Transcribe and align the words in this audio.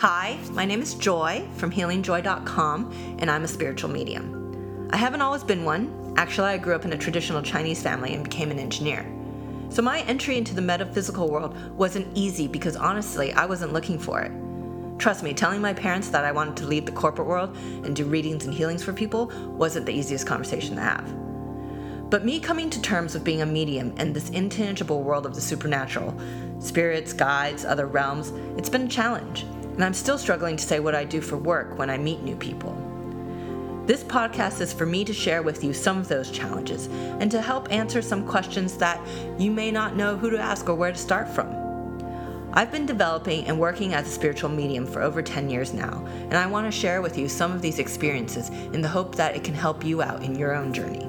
Hi, 0.00 0.38
my 0.52 0.64
name 0.64 0.80
is 0.80 0.94
Joy 0.94 1.46
from 1.58 1.70
healingjoy.com, 1.70 3.16
and 3.18 3.30
I'm 3.30 3.44
a 3.44 3.46
spiritual 3.46 3.90
medium. 3.90 4.88
I 4.94 4.96
haven't 4.96 5.20
always 5.20 5.44
been 5.44 5.62
one. 5.62 6.14
Actually, 6.16 6.48
I 6.48 6.56
grew 6.56 6.74
up 6.74 6.86
in 6.86 6.94
a 6.94 6.96
traditional 6.96 7.42
Chinese 7.42 7.82
family 7.82 8.14
and 8.14 8.24
became 8.24 8.50
an 8.50 8.58
engineer. 8.58 9.04
So 9.68 9.82
my 9.82 10.00
entry 10.04 10.38
into 10.38 10.54
the 10.54 10.62
metaphysical 10.62 11.28
world 11.28 11.54
wasn't 11.76 12.16
easy 12.16 12.48
because 12.48 12.76
honestly, 12.76 13.34
I 13.34 13.44
wasn't 13.44 13.74
looking 13.74 13.98
for 13.98 14.22
it. 14.22 14.32
Trust 14.98 15.22
me, 15.22 15.34
telling 15.34 15.60
my 15.60 15.74
parents 15.74 16.08
that 16.08 16.24
I 16.24 16.32
wanted 16.32 16.56
to 16.56 16.66
leave 16.66 16.86
the 16.86 16.92
corporate 16.92 17.28
world 17.28 17.54
and 17.84 17.94
do 17.94 18.06
readings 18.06 18.46
and 18.46 18.54
healings 18.54 18.82
for 18.82 18.94
people 18.94 19.30
wasn't 19.48 19.84
the 19.84 19.92
easiest 19.92 20.26
conversation 20.26 20.76
to 20.76 20.80
have. 20.80 21.14
But 22.08 22.24
me 22.24 22.40
coming 22.40 22.70
to 22.70 22.80
terms 22.80 23.12
with 23.12 23.22
being 23.22 23.42
a 23.42 23.46
medium 23.46 23.92
in 23.98 24.14
this 24.14 24.30
intangible 24.30 25.02
world 25.02 25.26
of 25.26 25.34
the 25.34 25.42
supernatural, 25.42 26.18
spirits, 26.58 27.12
guides, 27.12 27.66
other 27.66 27.84
realms, 27.84 28.30
it's 28.56 28.70
been 28.70 28.86
a 28.86 28.88
challenge 28.88 29.44
and 29.80 29.86
I'm 29.86 29.94
still 29.94 30.18
struggling 30.18 30.58
to 30.58 30.62
say 30.62 30.78
what 30.78 30.94
I 30.94 31.06
do 31.06 31.22
for 31.22 31.38
work 31.38 31.78
when 31.78 31.88
I 31.88 31.96
meet 31.96 32.20
new 32.20 32.36
people. 32.36 32.74
This 33.86 34.04
podcast 34.04 34.60
is 34.60 34.74
for 34.74 34.84
me 34.84 35.06
to 35.06 35.14
share 35.14 35.40
with 35.40 35.64
you 35.64 35.72
some 35.72 35.96
of 35.96 36.06
those 36.06 36.30
challenges 36.30 36.88
and 37.18 37.30
to 37.30 37.40
help 37.40 37.72
answer 37.72 38.02
some 38.02 38.26
questions 38.26 38.76
that 38.76 39.00
you 39.38 39.50
may 39.50 39.70
not 39.70 39.96
know 39.96 40.18
who 40.18 40.28
to 40.28 40.38
ask 40.38 40.68
or 40.68 40.74
where 40.74 40.92
to 40.92 40.98
start 40.98 41.26
from. 41.30 41.48
I've 42.52 42.70
been 42.70 42.84
developing 42.84 43.46
and 43.46 43.58
working 43.58 43.94
as 43.94 44.06
a 44.06 44.10
spiritual 44.10 44.50
medium 44.50 44.86
for 44.86 45.00
over 45.00 45.22
10 45.22 45.48
years 45.48 45.72
now, 45.72 46.06
and 46.24 46.34
I 46.34 46.46
want 46.46 46.70
to 46.70 46.78
share 46.78 47.00
with 47.00 47.16
you 47.16 47.26
some 47.26 47.50
of 47.50 47.62
these 47.62 47.78
experiences 47.78 48.50
in 48.50 48.82
the 48.82 48.88
hope 48.88 49.14
that 49.14 49.34
it 49.34 49.44
can 49.44 49.54
help 49.54 49.82
you 49.82 50.02
out 50.02 50.22
in 50.22 50.38
your 50.38 50.54
own 50.54 50.74
journey. 50.74 51.08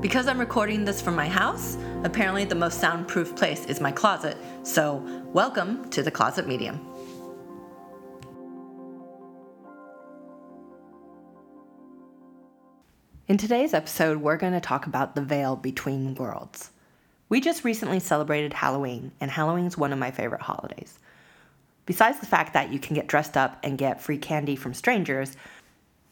Because 0.00 0.26
I'm 0.26 0.40
recording 0.40 0.86
this 0.86 1.02
from 1.02 1.14
my 1.14 1.28
house, 1.28 1.76
apparently 2.02 2.46
the 2.46 2.54
most 2.54 2.80
soundproof 2.80 3.36
place 3.36 3.66
is 3.66 3.78
my 3.78 3.92
closet, 3.92 4.38
so 4.62 5.04
welcome 5.34 5.86
to 5.90 6.02
the 6.02 6.10
Closet 6.10 6.48
Medium. 6.48 6.87
In 13.28 13.36
today's 13.36 13.74
episode, 13.74 14.22
we're 14.22 14.38
going 14.38 14.54
to 14.54 14.60
talk 14.60 14.86
about 14.86 15.14
the 15.14 15.20
veil 15.20 15.54
between 15.54 16.14
worlds. 16.14 16.70
We 17.28 17.42
just 17.42 17.62
recently 17.62 18.00
celebrated 18.00 18.54
Halloween, 18.54 19.12
and 19.20 19.30
Halloween 19.30 19.66
is 19.66 19.76
one 19.76 19.92
of 19.92 19.98
my 19.98 20.10
favorite 20.10 20.40
holidays. 20.40 20.98
Besides 21.84 22.20
the 22.20 22.26
fact 22.26 22.54
that 22.54 22.72
you 22.72 22.78
can 22.78 22.94
get 22.94 23.06
dressed 23.06 23.36
up 23.36 23.58
and 23.62 23.76
get 23.76 24.00
free 24.00 24.16
candy 24.16 24.56
from 24.56 24.72
strangers, 24.72 25.36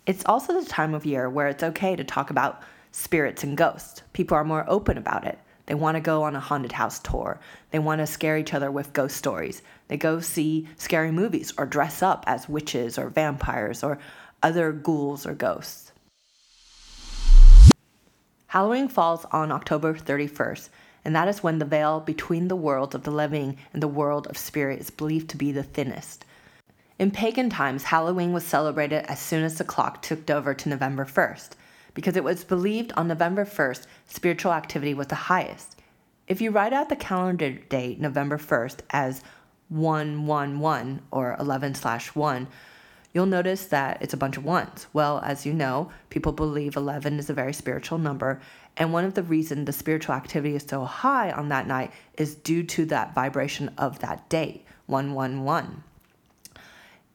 it's 0.04 0.26
also 0.26 0.60
the 0.60 0.68
time 0.68 0.92
of 0.92 1.06
year 1.06 1.30
where 1.30 1.48
it's 1.48 1.62
okay 1.62 1.96
to 1.96 2.04
talk 2.04 2.28
about 2.28 2.60
spirits 2.92 3.42
and 3.42 3.56
ghosts. 3.56 4.02
People 4.12 4.36
are 4.36 4.44
more 4.44 4.66
open 4.68 4.98
about 4.98 5.26
it. 5.26 5.38
They 5.64 5.74
want 5.74 5.94
to 5.94 6.02
go 6.02 6.22
on 6.22 6.36
a 6.36 6.40
haunted 6.40 6.72
house 6.72 6.98
tour. 6.98 7.40
They 7.70 7.78
want 7.78 8.02
to 8.02 8.06
scare 8.06 8.36
each 8.36 8.52
other 8.52 8.70
with 8.70 8.92
ghost 8.92 9.16
stories. 9.16 9.62
They 9.88 9.96
go 9.96 10.20
see 10.20 10.68
scary 10.76 11.12
movies 11.12 11.54
or 11.56 11.64
dress 11.64 12.02
up 12.02 12.24
as 12.26 12.46
witches 12.46 12.98
or 12.98 13.08
vampires 13.08 13.82
or 13.82 13.98
other 14.42 14.70
ghouls 14.70 15.24
or 15.24 15.32
ghosts. 15.32 15.85
Halloween 18.56 18.88
falls 18.88 19.26
on 19.32 19.52
October 19.52 19.92
31st, 19.92 20.70
and 21.04 21.14
that 21.14 21.28
is 21.28 21.42
when 21.42 21.58
the 21.58 21.66
veil 21.66 22.00
between 22.00 22.48
the 22.48 22.56
worlds 22.56 22.94
of 22.94 23.02
the 23.02 23.10
living 23.10 23.58
and 23.74 23.82
the 23.82 23.86
world 23.86 24.26
of 24.28 24.38
spirit 24.38 24.80
is 24.80 24.88
believed 24.88 25.28
to 25.28 25.36
be 25.36 25.52
the 25.52 25.62
thinnest. 25.62 26.24
In 26.98 27.10
pagan 27.10 27.50
times, 27.50 27.84
Halloween 27.84 28.32
was 28.32 28.46
celebrated 28.46 29.04
as 29.10 29.20
soon 29.20 29.44
as 29.44 29.58
the 29.58 29.64
clock 29.64 30.00
ticked 30.00 30.30
over 30.30 30.54
to 30.54 30.70
November 30.70 31.04
1st, 31.04 31.50
because 31.92 32.16
it 32.16 32.24
was 32.24 32.44
believed 32.44 32.92
on 32.96 33.08
November 33.08 33.44
1st 33.44 33.84
spiritual 34.06 34.54
activity 34.54 34.94
was 34.94 35.08
the 35.08 35.26
highest. 35.28 35.76
If 36.26 36.40
you 36.40 36.50
write 36.50 36.72
out 36.72 36.88
the 36.88 36.96
calendar 36.96 37.50
date 37.50 38.00
November 38.00 38.38
1st 38.38 38.78
as 38.88 39.22
111 39.68 41.02
or 41.10 41.36
11 41.38 41.74
slash 41.74 42.14
1, 42.14 42.48
you'll 43.16 43.24
notice 43.24 43.64
that 43.68 43.96
it's 44.02 44.12
a 44.12 44.16
bunch 44.18 44.36
of 44.36 44.44
ones. 44.44 44.88
Well, 44.92 45.20
as 45.24 45.46
you 45.46 45.54
know, 45.54 45.90
people 46.10 46.32
believe 46.32 46.76
11 46.76 47.18
is 47.18 47.30
a 47.30 47.32
very 47.32 47.54
spiritual 47.54 47.96
number. 47.96 48.42
And 48.76 48.92
one 48.92 49.06
of 49.06 49.14
the 49.14 49.22
reasons 49.22 49.64
the 49.64 49.72
spiritual 49.72 50.14
activity 50.14 50.54
is 50.54 50.66
so 50.68 50.84
high 50.84 51.30
on 51.30 51.48
that 51.48 51.66
night 51.66 51.92
is 52.18 52.34
due 52.34 52.62
to 52.64 52.84
that 52.84 53.14
vibration 53.14 53.70
of 53.78 54.00
that 54.00 54.28
date, 54.28 54.66
111. 54.84 55.82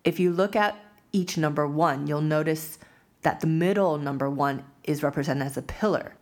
If 0.04 0.20
you 0.20 0.32
look 0.32 0.56
at 0.56 0.76
each 1.12 1.38
number 1.38 1.68
one, 1.68 2.08
you'll 2.08 2.22
notice 2.22 2.80
that 3.22 3.42
the 3.42 3.46
middle 3.46 4.00
number 4.00 4.28
one 4.28 4.64
is 4.84 5.04
represented 5.04 5.46
as 5.46 5.56
a 5.56 5.62
pillar. 5.62 6.16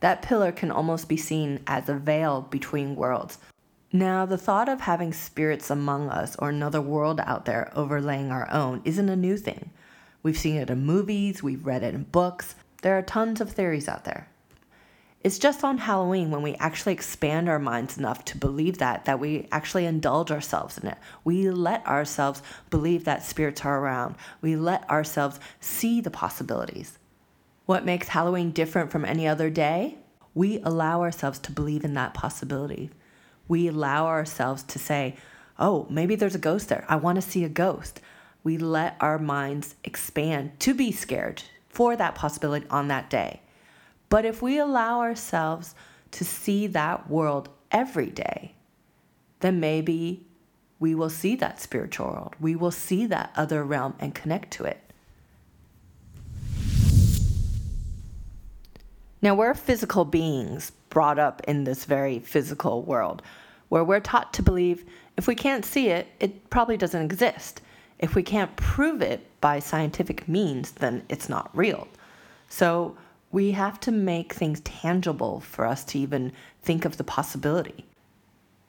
That 0.00 0.22
pillar 0.22 0.50
can 0.50 0.70
almost 0.70 1.10
be 1.10 1.18
seen 1.18 1.60
as 1.66 1.90
a 1.90 1.94
veil 1.94 2.40
between 2.40 2.96
worlds. 2.96 3.36
Now, 3.92 4.26
the 4.26 4.38
thought 4.38 4.68
of 4.68 4.80
having 4.80 5.12
spirits 5.12 5.70
among 5.70 6.08
us 6.08 6.34
or 6.40 6.48
another 6.48 6.80
world 6.80 7.20
out 7.20 7.44
there 7.44 7.70
overlaying 7.76 8.32
our 8.32 8.50
own 8.50 8.82
isn't 8.84 9.08
a 9.08 9.14
new 9.14 9.36
thing. 9.36 9.70
We've 10.24 10.38
seen 10.38 10.56
it 10.56 10.70
in 10.70 10.84
movies, 10.84 11.42
we've 11.42 11.64
read 11.64 11.84
it 11.84 11.94
in 11.94 12.02
books. 12.02 12.56
There 12.82 12.98
are 12.98 13.02
tons 13.02 13.40
of 13.40 13.50
theories 13.50 13.88
out 13.88 14.04
there. 14.04 14.28
It's 15.22 15.38
just 15.38 15.62
on 15.62 15.78
Halloween 15.78 16.30
when 16.30 16.42
we 16.42 16.54
actually 16.56 16.92
expand 16.92 17.48
our 17.48 17.60
minds 17.60 17.96
enough 17.96 18.24
to 18.26 18.38
believe 18.38 18.78
that, 18.78 19.04
that 19.04 19.20
we 19.20 19.46
actually 19.52 19.86
indulge 19.86 20.32
ourselves 20.32 20.78
in 20.78 20.88
it. 20.88 20.98
We 21.22 21.50
let 21.50 21.86
ourselves 21.86 22.42
believe 22.70 23.04
that 23.04 23.24
spirits 23.24 23.64
are 23.64 23.78
around. 23.78 24.16
We 24.40 24.56
let 24.56 24.88
ourselves 24.90 25.38
see 25.60 26.00
the 26.00 26.10
possibilities. 26.10 26.98
What 27.66 27.84
makes 27.84 28.08
Halloween 28.08 28.50
different 28.50 28.90
from 28.90 29.04
any 29.04 29.26
other 29.26 29.48
day? 29.48 29.98
We 30.34 30.60
allow 30.60 31.02
ourselves 31.02 31.38
to 31.40 31.52
believe 31.52 31.84
in 31.84 31.94
that 31.94 32.14
possibility 32.14 32.90
we 33.48 33.68
allow 33.68 34.06
ourselves 34.06 34.62
to 34.64 34.78
say, 34.78 35.16
oh, 35.58 35.86
maybe 35.88 36.16
there's 36.16 36.34
a 36.34 36.38
ghost 36.38 36.68
there. 36.68 36.84
I 36.88 36.96
want 36.96 37.16
to 37.16 37.22
see 37.22 37.44
a 37.44 37.48
ghost. 37.48 38.00
We 38.44 38.58
let 38.58 38.96
our 39.00 39.18
minds 39.18 39.74
expand 39.84 40.58
to 40.60 40.74
be 40.74 40.92
scared 40.92 41.42
for 41.68 41.96
that 41.96 42.14
possibility 42.14 42.66
on 42.70 42.88
that 42.88 43.10
day. 43.10 43.40
But 44.08 44.24
if 44.24 44.40
we 44.40 44.58
allow 44.58 45.00
ourselves 45.00 45.74
to 46.12 46.24
see 46.24 46.66
that 46.68 47.10
world 47.10 47.48
every 47.70 48.10
day, 48.10 48.54
then 49.40 49.60
maybe 49.60 50.26
we 50.78 50.94
will 50.94 51.10
see 51.10 51.36
that 51.36 51.60
spiritual 51.60 52.06
world. 52.06 52.36
We 52.40 52.54
will 52.54 52.70
see 52.70 53.06
that 53.06 53.32
other 53.36 53.64
realm 53.64 53.94
and 53.98 54.14
connect 54.14 54.52
to 54.52 54.64
it. 54.64 54.80
Now, 59.22 59.34
we're 59.34 59.54
physical 59.54 60.04
beings 60.04 60.70
brought 60.96 61.18
up 61.18 61.42
in 61.46 61.64
this 61.64 61.84
very 61.84 62.18
physical 62.18 62.80
world 62.80 63.20
where 63.68 63.84
we're 63.84 64.00
taught 64.00 64.32
to 64.32 64.42
believe 64.42 64.82
if 65.18 65.26
we 65.26 65.34
can't 65.34 65.62
see 65.62 65.88
it, 65.88 66.06
it 66.20 66.48
probably 66.48 66.78
doesn't 66.78 67.02
exist. 67.02 67.60
If 67.98 68.14
we 68.14 68.22
can't 68.22 68.56
prove 68.56 69.02
it 69.02 69.20
by 69.42 69.58
scientific 69.58 70.26
means, 70.26 70.70
then 70.70 71.02
it's 71.10 71.28
not 71.28 71.54
real. 71.54 71.86
So 72.48 72.96
we 73.30 73.50
have 73.50 73.78
to 73.80 73.92
make 73.92 74.32
things 74.32 74.60
tangible 74.60 75.40
for 75.40 75.66
us 75.66 75.84
to 75.84 75.98
even 75.98 76.32
think 76.62 76.86
of 76.86 76.96
the 76.96 77.04
possibility. 77.04 77.84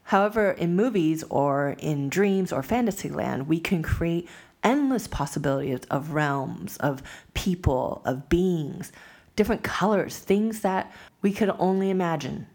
However, 0.03 0.51
in 0.51 0.75
movies 0.75 1.23
or 1.29 1.77
in 1.79 2.09
dreams 2.09 2.51
or 2.51 2.61
fantasy 2.61 3.07
land, 3.07 3.47
we 3.47 3.61
can 3.61 3.81
create 3.81 4.27
endless 4.66 5.07
possibilities 5.07 5.79
of 5.89 6.11
realms, 6.11 6.75
of 6.75 7.01
people, 7.35 8.01
of 8.03 8.27
beings, 8.27 8.91
different 9.37 9.63
colors, 9.63 10.17
things 10.17 10.59
that 10.61 10.91
we 11.21 11.31
could 11.31 11.51
only 11.59 11.89
imagine. 11.89 12.47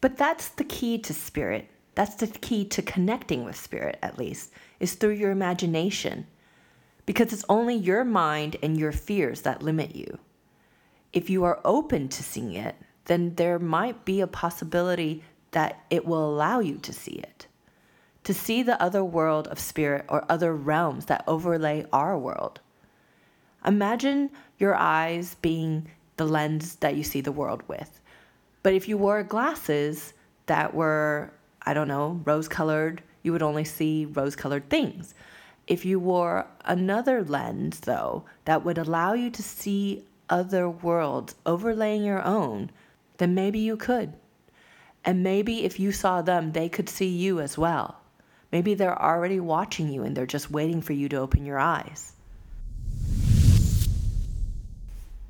But 0.00 0.16
that's 0.16 0.48
the 0.48 0.64
key 0.64 0.98
to 0.98 1.14
spirit. 1.14 1.68
That's 1.94 2.16
the 2.16 2.26
key 2.26 2.64
to 2.64 2.82
connecting 2.82 3.44
with 3.44 3.56
spirit, 3.56 3.98
at 4.02 4.18
least, 4.18 4.50
is 4.80 4.94
through 4.94 5.10
your 5.12 5.30
imagination. 5.30 6.26
Because 7.04 7.32
it's 7.32 7.44
only 7.48 7.76
your 7.76 8.02
mind 8.04 8.56
and 8.62 8.76
your 8.76 8.92
fears 8.92 9.42
that 9.42 9.62
limit 9.62 9.94
you. 9.94 10.18
If 11.12 11.30
you 11.30 11.44
are 11.44 11.60
open 11.64 12.08
to 12.08 12.22
seeing 12.22 12.54
it, 12.54 12.74
then 13.04 13.34
there 13.36 13.58
might 13.58 14.04
be 14.04 14.20
a 14.20 14.26
possibility 14.26 15.22
that 15.52 15.84
it 15.90 16.04
will 16.04 16.28
allow 16.28 16.60
you 16.60 16.78
to 16.78 16.92
see 16.92 17.12
it. 17.12 17.46
To 18.24 18.34
see 18.34 18.62
the 18.62 18.80
other 18.82 19.04
world 19.04 19.48
of 19.48 19.60
spirit 19.60 20.04
or 20.08 20.24
other 20.28 20.54
realms 20.54 21.06
that 21.06 21.24
overlay 21.26 21.86
our 21.92 22.18
world. 22.18 22.60
Imagine 23.66 24.30
your 24.58 24.76
eyes 24.76 25.36
being 25.42 25.88
the 26.16 26.24
lens 26.24 26.76
that 26.76 26.96
you 26.96 27.02
see 27.02 27.20
the 27.20 27.32
world 27.32 27.62
with. 27.66 28.00
But 28.62 28.74
if 28.74 28.88
you 28.88 28.96
wore 28.96 29.22
glasses 29.22 30.12
that 30.46 30.72
were, 30.74 31.32
I 31.62 31.74
don't 31.74 31.88
know, 31.88 32.20
rose 32.24 32.48
colored, 32.48 33.02
you 33.22 33.32
would 33.32 33.42
only 33.42 33.64
see 33.64 34.06
rose 34.06 34.36
colored 34.36 34.70
things. 34.70 35.14
If 35.66 35.84
you 35.84 35.98
wore 35.98 36.46
another 36.64 37.24
lens, 37.24 37.80
though, 37.80 38.24
that 38.44 38.64
would 38.64 38.78
allow 38.78 39.14
you 39.14 39.30
to 39.30 39.42
see 39.42 40.04
other 40.30 40.68
worlds 40.68 41.34
overlaying 41.44 42.04
your 42.04 42.24
own, 42.24 42.70
then 43.18 43.34
maybe 43.34 43.58
you 43.58 43.76
could. 43.76 44.12
And 45.04 45.22
maybe 45.22 45.64
if 45.64 45.80
you 45.80 45.90
saw 45.92 46.22
them, 46.22 46.52
they 46.52 46.68
could 46.68 46.88
see 46.88 47.08
you 47.08 47.40
as 47.40 47.58
well. 47.58 48.00
Maybe 48.52 48.74
they're 48.74 49.00
already 49.00 49.40
watching 49.40 49.88
you 49.88 50.04
and 50.04 50.16
they're 50.16 50.26
just 50.26 50.50
waiting 50.50 50.80
for 50.80 50.92
you 50.92 51.08
to 51.08 51.16
open 51.16 51.44
your 51.44 51.58
eyes. 51.58 52.15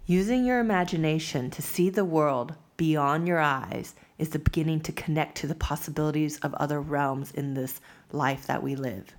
Using 0.08 0.44
your 0.44 0.60
imagination 0.60 1.50
to 1.50 1.62
see 1.62 1.90
the 1.90 2.04
world 2.04 2.54
beyond 2.76 3.26
your 3.26 3.40
eyes 3.40 3.96
is 4.18 4.28
the 4.28 4.38
beginning 4.38 4.78
to 4.82 4.92
connect 4.92 5.36
to 5.38 5.48
the 5.48 5.54
possibilities 5.56 6.38
of 6.38 6.54
other 6.54 6.80
realms 6.80 7.32
in 7.32 7.54
this 7.54 7.80
life 8.12 8.46
that 8.46 8.62
we 8.62 8.76
live. 8.76 9.16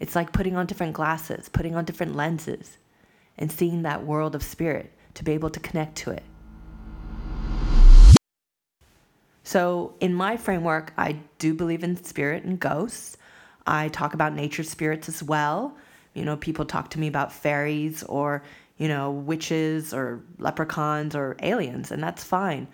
It's 0.00 0.16
like 0.16 0.32
putting 0.32 0.56
on 0.56 0.66
different 0.66 0.94
glasses, 0.94 1.48
putting 1.48 1.76
on 1.76 1.84
different 1.84 2.16
lenses, 2.16 2.76
and 3.38 3.52
seeing 3.52 3.82
that 3.82 4.04
world 4.04 4.34
of 4.34 4.42
spirit 4.42 4.92
to 5.14 5.22
be 5.22 5.30
able 5.30 5.50
to 5.50 5.60
connect 5.60 5.94
to 5.98 6.10
it. 6.10 6.24
So, 9.44 9.94
in 10.00 10.12
my 10.12 10.36
framework, 10.36 10.92
I 10.98 11.20
do 11.38 11.54
believe 11.54 11.84
in 11.84 12.02
spirit 12.02 12.42
and 12.42 12.58
ghosts. 12.58 13.16
I 13.64 13.90
talk 13.90 14.12
about 14.12 14.34
nature 14.34 14.64
spirits 14.64 15.08
as 15.08 15.22
well. 15.22 15.76
You 16.14 16.24
know, 16.24 16.36
people 16.36 16.64
talk 16.64 16.90
to 16.90 16.98
me 16.98 17.06
about 17.06 17.32
fairies 17.32 18.02
or, 18.04 18.42
you 18.76 18.88
know, 18.88 19.10
witches 19.10 19.94
or 19.94 20.22
leprechauns 20.38 21.14
or 21.14 21.36
aliens, 21.40 21.90
and 21.90 22.02
that's 22.02 22.24
fine. 22.24 22.66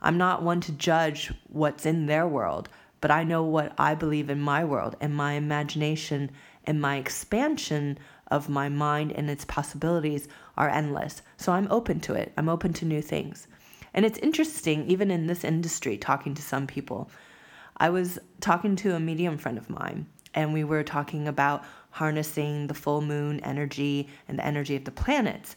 I'm 0.00 0.18
not 0.18 0.42
one 0.42 0.60
to 0.62 0.72
judge 0.72 1.32
what's 1.48 1.84
in 1.84 2.06
their 2.06 2.26
world, 2.28 2.68
but 3.00 3.10
I 3.10 3.24
know 3.24 3.42
what 3.42 3.72
I 3.78 3.94
believe 3.94 4.30
in 4.30 4.40
my 4.40 4.64
world 4.64 4.96
and 5.00 5.14
my 5.14 5.32
imagination 5.32 6.30
and 6.64 6.80
my 6.80 6.96
expansion 6.96 7.98
of 8.28 8.48
my 8.48 8.68
mind 8.68 9.12
and 9.12 9.30
its 9.30 9.44
possibilities 9.44 10.28
are 10.56 10.68
endless. 10.68 11.22
So 11.36 11.52
I'm 11.52 11.68
open 11.70 12.00
to 12.00 12.14
it. 12.14 12.32
I'm 12.36 12.48
open 12.48 12.72
to 12.74 12.84
new 12.84 13.02
things. 13.02 13.48
And 13.94 14.04
it's 14.04 14.18
interesting, 14.18 14.86
even 14.86 15.10
in 15.10 15.26
this 15.26 15.44
industry, 15.44 15.96
talking 15.96 16.34
to 16.34 16.42
some 16.42 16.66
people. 16.66 17.10
I 17.78 17.90
was 17.90 18.18
talking 18.40 18.76
to 18.76 18.94
a 18.94 19.00
medium 19.00 19.38
friend 19.38 19.56
of 19.56 19.70
mine, 19.70 20.06
and 20.34 20.52
we 20.52 20.62
were 20.62 20.82
talking 20.82 21.26
about 21.26 21.64
harnessing 21.90 22.66
the 22.66 22.74
full 22.74 23.00
moon 23.00 23.40
energy 23.40 24.08
and 24.28 24.38
the 24.38 24.46
energy 24.46 24.76
of 24.76 24.84
the 24.84 24.90
planets. 24.90 25.56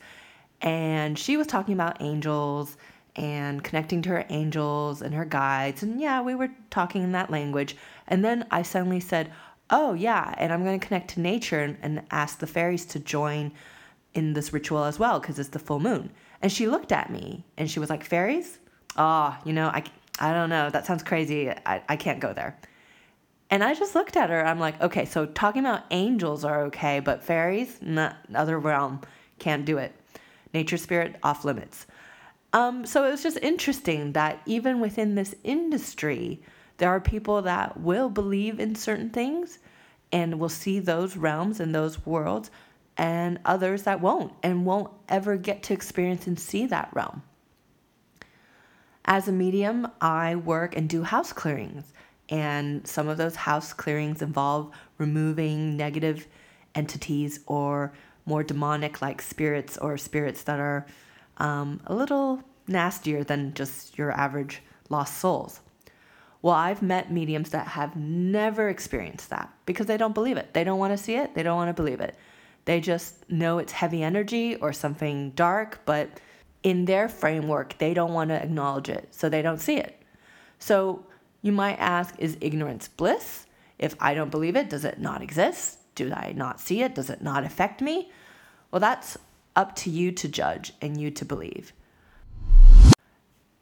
And 0.62 1.18
she 1.18 1.38
was 1.38 1.48
talking 1.48 1.74
about 1.74 2.02
angels 2.02 2.78
and 3.16 3.64
connecting 3.64 4.02
to 4.04 4.10
her 4.10 4.26
angels 4.30 5.02
and 5.02 5.14
her 5.14 5.26
guides. 5.26 5.84
And 5.84 6.00
yeah, 6.00 6.22
we 6.22 6.36
were 6.36 6.50
talking 6.70 7.04
in 7.04 7.12
that 7.12 7.30
language. 7.30 7.76
And 8.08 8.24
then 8.24 8.46
I 8.52 8.62
suddenly 8.62 9.00
said, 9.00 9.32
Oh, 9.74 9.94
yeah, 9.94 10.36
and 10.38 10.52
I'm 10.52 10.66
going 10.66 10.78
to 10.78 10.86
connect 10.86 11.12
to 11.12 11.22
nature 11.22 11.62
and, 11.62 11.78
and 11.82 12.04
ask 12.12 12.40
the 12.40 12.48
fairies 12.48 12.86
to 12.88 13.00
join 13.00 13.54
in 14.14 14.34
this 14.34 14.52
ritual 14.52 14.84
as 14.84 15.00
well 15.00 15.20
because 15.20 15.40
it's 15.40 15.50
the 15.50 15.60
full 15.60 15.80
moon. 15.80 16.12
And 16.42 16.52
she 16.52 16.68
looked 16.68 16.92
at 16.92 17.10
me 17.10 17.46
and 17.58 17.72
she 17.72 17.80
was 17.80 17.90
like, 17.90 18.04
Fairies? 18.04 18.60
Oh, 18.98 19.38
you 19.46 19.54
know, 19.54 19.68
I, 19.68 19.84
I 20.20 20.34
don't 20.34 20.50
know. 20.50 20.70
That 20.70 20.86
sounds 20.86 21.04
crazy. 21.04 21.50
I, 21.50 21.82
I 21.88 21.96
can't 21.96 22.20
go 22.20 22.34
there. 22.34 22.60
And 23.52 23.64
I 23.64 23.74
just 23.74 23.96
looked 23.96 24.16
at 24.16 24.30
her. 24.30 24.46
I'm 24.46 24.60
like, 24.60 24.82
okay, 24.82 25.04
so 25.04 25.26
talking 25.26 25.66
about 25.66 25.84
angels 25.92 26.46
are 26.46 26.64
okay, 26.64 27.02
but 27.02 27.24
fairies, 27.24 27.78
not 27.82 28.16
other 28.34 28.58
realm, 28.58 29.02
can't 29.40 29.66
do 29.66 29.78
it. 29.78 29.94
Nature 30.54 30.78
spirit 30.78 31.18
off 31.22 31.44
limits. 31.44 31.86
Um, 32.54 32.86
so 32.86 33.06
it 33.06 33.12
was 33.12 33.24
just 33.24 33.38
interesting 33.42 34.14
that 34.14 34.42
even 34.46 34.80
within 34.80 35.16
this 35.16 35.36
industry, 35.44 36.42
there 36.78 36.90
are 36.90 37.02
people 37.02 37.42
that 37.42 37.80
will 37.80 38.10
believe 38.10 38.60
in 38.60 38.74
certain 38.74 39.10
things 39.10 39.60
and 40.12 40.40
will 40.40 40.50
see 40.50 40.80
those 40.80 41.18
realms 41.18 41.60
and 41.60 41.76
those 41.76 42.06
worlds, 42.06 42.52
and 42.98 43.40
others 43.46 43.84
that 43.84 44.02
won't 44.02 44.34
and 44.44 44.66
won't 44.66 44.92
ever 45.08 45.38
get 45.38 45.64
to 45.64 45.74
experience 45.74 46.28
and 46.28 46.40
see 46.40 46.66
that 46.66 46.90
realm. 46.94 47.24
As 49.06 49.28
a 49.28 49.32
medium, 49.32 49.88
I 50.02 50.36
work 50.36 50.76
and 50.76 50.90
do 50.90 51.04
house 51.04 51.32
clearings, 51.32 51.94
and 52.32 52.88
some 52.88 53.10
of 53.10 53.18
those 53.18 53.36
house 53.36 53.74
clearings 53.74 54.22
involve 54.22 54.72
removing 54.98 55.76
negative 55.76 56.28
entities 56.74 57.42
or 57.46 57.92
more 58.26 58.42
demonic 58.42 59.02
like 59.02 59.22
spirits 59.22 59.78
or 59.78 59.98
spirits 59.98 60.44
that 60.44 60.60
are 60.60 60.86
um, 61.38 61.82
a 61.88 61.94
little 61.94 62.42
nastier 62.68 63.24
than 63.24 63.54
just 63.54 63.98
your 63.98 64.12
average 64.12 64.62
lost 64.90 65.18
souls. 65.18 65.60
Well, 66.42 66.56
I've 66.56 66.82
met 66.82 67.12
mediums 67.12 67.50
that 67.50 67.68
have 67.68 67.96
never 67.96 68.70
experienced 68.70 69.30
that 69.30 69.54
because 69.66 69.86
they 69.86 69.98
don't 69.98 70.14
believe 70.14 70.38
it. 70.38 70.54
They 70.54 70.64
don't 70.64 70.80
want 70.80 70.98
to 70.98 71.04
see 71.04 71.16
it, 71.16 71.36
they 71.36 71.44
don't 71.44 71.58
want 71.58 71.70
to 71.70 71.80
believe 71.80 72.00
it. 72.00 72.16
They 72.66 72.80
just 72.80 73.30
know 73.30 73.58
it's 73.58 73.74
heavy 73.74 74.04
energy 74.04 74.56
or 74.56 74.72
something 74.72 75.32
dark, 75.32 75.82
but 75.86 76.20
in 76.64 76.86
their 76.86 77.10
framework, 77.10 77.78
they 77.80 77.94
don't 77.94 78.14
want 78.14 78.30
to 78.30 78.42
acknowledge 78.42 78.88
it, 78.88 79.10
so 79.12 79.30
they 79.30 79.42
don't 79.42 79.60
see 79.60 79.78
it. 79.78 80.02
So 80.60 81.04
you 81.42 81.52
might 81.52 81.76
ask, 81.76 82.16
is 82.20 82.38
ignorance 82.42 82.88
bliss? 82.88 83.46
If 83.80 83.96
I 84.00 84.14
don't 84.14 84.30
believe 84.30 84.56
it, 84.56 84.70
does 84.70 84.86
it 84.86 85.00
not 85.00 85.22
exist? 85.22 85.80
Do 85.96 86.12
I 86.14 86.34
not 86.36 86.60
see 86.60 86.82
it? 86.84 86.96
Does 86.96 87.10
it 87.10 87.22
not 87.22 87.44
affect 87.44 87.82
me? 87.82 88.12
Well, 88.70 88.80
that's 88.80 89.18
up 89.56 89.76
to 89.78 89.90
you 89.90 90.12
to 90.14 90.28
judge 90.28 90.74
and 90.82 91.00
you 91.00 91.12
to 91.12 91.26
believe. 91.26 91.74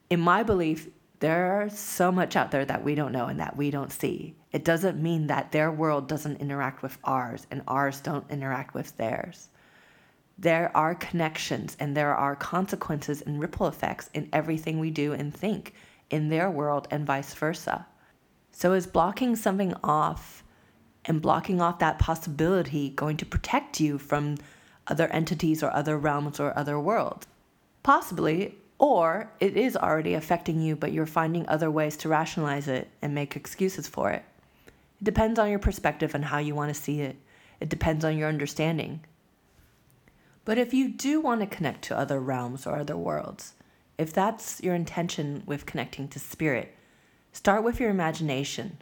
In 0.09 0.19
my 0.19 0.43
belief, 0.43 0.89
there's 1.19 1.77
so 1.77 2.11
much 2.11 2.35
out 2.35 2.51
there 2.51 2.65
that 2.65 2.83
we 2.83 2.95
don't 2.95 3.11
know 3.11 3.25
and 3.25 3.39
that 3.39 3.57
we 3.57 3.71
don't 3.71 3.91
see. 3.91 4.35
It 4.51 4.63
doesn't 4.63 5.01
mean 5.01 5.27
that 5.27 5.51
their 5.51 5.71
world 5.71 6.07
doesn't 6.07 6.41
interact 6.41 6.81
with 6.81 6.97
ours 7.03 7.45
and 7.51 7.61
ours 7.67 7.99
don't 7.99 8.29
interact 8.29 8.73
with 8.73 8.95
theirs. 8.97 9.49
There 10.37 10.75
are 10.75 10.95
connections 10.95 11.75
and 11.79 11.95
there 11.95 12.15
are 12.15 12.35
consequences 12.35 13.21
and 13.21 13.39
ripple 13.39 13.67
effects 13.67 14.09
in 14.13 14.29
everything 14.31 14.79
we 14.79 14.91
do 14.91 15.13
and 15.13 15.33
think 15.33 15.73
in 16.09 16.29
their 16.29 16.50
world 16.50 16.88
and 16.91 17.06
vice 17.06 17.33
versa. 17.33 17.85
So, 18.51 18.73
is 18.73 18.88
blocking 18.88 19.35
something 19.35 19.73
off 19.83 20.44
and 21.06 21.21
blocking 21.21 21.61
off 21.61 21.79
that 21.79 22.00
possibility 22.00 22.89
going 22.89 23.17
to 23.17 23.25
protect 23.25 23.79
you 23.79 23.97
from 23.97 24.38
other 24.88 25.07
entities 25.07 25.63
or 25.63 25.73
other 25.73 25.97
realms 25.97 26.39
or 26.39 26.57
other 26.57 26.79
worlds? 26.79 27.27
Possibly, 27.83 28.56
or 28.77 29.31
it 29.39 29.56
is 29.56 29.77
already 29.77 30.13
affecting 30.13 30.61
you, 30.61 30.75
but 30.75 30.91
you're 30.91 31.06
finding 31.06 31.47
other 31.47 31.69
ways 31.69 31.97
to 31.97 32.09
rationalize 32.09 32.67
it 32.67 32.89
and 33.01 33.13
make 33.13 33.35
excuses 33.35 33.88
for 33.88 34.12
it. 34.12 34.23
It 35.01 35.03
depends 35.03 35.39
on 35.39 35.50
your 35.50 35.59
perspective 35.59 36.15
and 36.15 36.25
how 36.25 36.39
you 36.39 36.55
want 36.55 36.73
to 36.73 36.81
see 36.81 37.01
it. 37.01 37.17
It 37.59 37.69
depends 37.69 38.03
on 38.03 38.17
your 38.17 38.29
understanding. 38.29 39.01
But 40.45 40.57
if 40.57 40.73
you 40.73 40.89
do 40.89 41.21
want 41.21 41.41
to 41.41 41.47
connect 41.47 41.83
to 41.83 41.97
other 41.97 42.19
realms 42.19 42.65
or 42.65 42.77
other 42.77 42.97
worlds, 42.97 43.53
if 44.00 44.13
that's 44.13 44.62
your 44.63 44.75
intention 44.75 45.44
with 45.46 45.66
connecting 45.66 46.07
to 46.07 46.19
spirit, 46.19 46.74
start 47.34 47.66
with 47.66 47.81
your 47.81 47.90
imagination. 47.90 48.78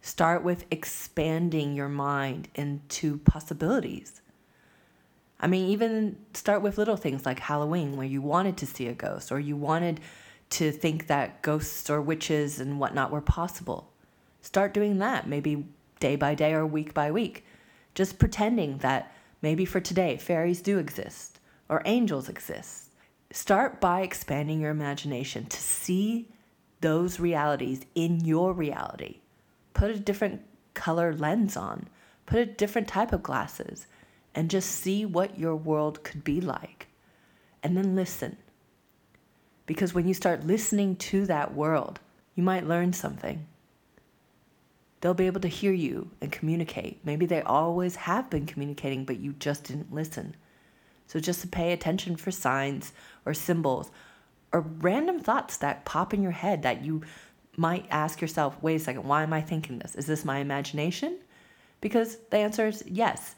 Start 0.00 0.42
with 0.42 0.64
expanding 0.72 1.74
your 1.74 1.88
mind 1.88 2.48
into 2.56 3.18
possibilities. 3.18 4.20
I 5.38 5.46
mean, 5.46 5.68
even 5.68 6.16
start 6.34 6.62
with 6.62 6.78
little 6.78 6.96
things 6.96 7.24
like 7.24 7.38
Halloween, 7.38 7.96
where 7.96 8.08
you 8.08 8.20
wanted 8.20 8.56
to 8.56 8.66
see 8.66 8.88
a 8.88 8.92
ghost 8.92 9.30
or 9.30 9.38
you 9.38 9.54
wanted 9.56 10.00
to 10.50 10.72
think 10.72 11.06
that 11.06 11.40
ghosts 11.42 11.88
or 11.88 12.02
witches 12.02 12.58
and 12.58 12.80
whatnot 12.80 13.12
were 13.12 13.20
possible. 13.20 13.92
Start 14.40 14.74
doing 14.74 14.98
that, 14.98 15.28
maybe 15.28 15.64
day 16.00 16.16
by 16.16 16.34
day 16.34 16.54
or 16.54 16.66
week 16.66 16.92
by 16.92 17.12
week. 17.12 17.44
Just 17.94 18.18
pretending 18.18 18.78
that 18.78 19.14
maybe 19.42 19.64
for 19.64 19.78
today, 19.78 20.16
fairies 20.16 20.60
do 20.60 20.78
exist 20.78 21.38
or 21.68 21.82
angels 21.84 22.28
exist 22.28 22.87
Start 23.30 23.78
by 23.78 24.00
expanding 24.00 24.60
your 24.60 24.70
imagination 24.70 25.44
to 25.46 25.60
see 25.60 26.28
those 26.80 27.20
realities 27.20 27.84
in 27.94 28.24
your 28.24 28.54
reality. 28.54 29.20
Put 29.74 29.90
a 29.90 29.98
different 29.98 30.42
color 30.72 31.12
lens 31.12 31.56
on, 31.56 31.88
put 32.24 32.38
a 32.38 32.46
different 32.46 32.88
type 32.88 33.12
of 33.12 33.22
glasses, 33.22 33.86
and 34.34 34.50
just 34.50 34.70
see 34.70 35.04
what 35.04 35.38
your 35.38 35.56
world 35.56 36.02
could 36.04 36.24
be 36.24 36.40
like. 36.40 36.86
And 37.62 37.76
then 37.76 37.94
listen. 37.94 38.38
Because 39.66 39.92
when 39.92 40.08
you 40.08 40.14
start 40.14 40.46
listening 40.46 40.96
to 40.96 41.26
that 41.26 41.54
world, 41.54 42.00
you 42.34 42.42
might 42.42 42.66
learn 42.66 42.94
something. 42.94 43.46
They'll 45.00 45.12
be 45.12 45.26
able 45.26 45.42
to 45.42 45.48
hear 45.48 45.72
you 45.72 46.10
and 46.22 46.32
communicate. 46.32 47.04
Maybe 47.04 47.26
they 47.26 47.42
always 47.42 47.96
have 47.96 48.30
been 48.30 48.46
communicating, 48.46 49.04
but 49.04 49.20
you 49.20 49.34
just 49.34 49.64
didn't 49.64 49.92
listen. 49.92 50.34
So 51.08 51.18
just 51.18 51.40
to 51.40 51.48
pay 51.48 51.72
attention 51.72 52.16
for 52.16 52.30
signs 52.30 52.92
or 53.26 53.34
symbols 53.34 53.90
or 54.52 54.60
random 54.60 55.18
thoughts 55.20 55.56
that 55.58 55.84
pop 55.84 56.14
in 56.14 56.22
your 56.22 56.32
head 56.32 56.62
that 56.62 56.84
you 56.84 57.02
might 57.56 57.86
ask 57.90 58.20
yourself, 58.20 58.56
wait 58.62 58.76
a 58.76 58.78
second, 58.78 59.04
why 59.04 59.22
am 59.22 59.32
I 59.32 59.40
thinking 59.40 59.78
this? 59.78 59.94
Is 59.96 60.06
this 60.06 60.24
my 60.24 60.38
imagination? 60.38 61.18
Because 61.80 62.16
the 62.30 62.38
answer 62.38 62.66
is 62.66 62.84
yes. 62.86 63.34